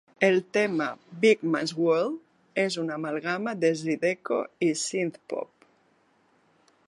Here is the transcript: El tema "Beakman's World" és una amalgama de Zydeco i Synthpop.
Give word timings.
El 0.27 0.37
tema 0.57 0.85
"Beakman's 1.23 1.73
World" 1.81 2.63
és 2.63 2.79
una 2.83 2.97
amalgama 3.01 3.55
de 3.65 3.73
Zydeco 3.83 4.41
i 4.69 4.73
Synthpop. 4.85 5.69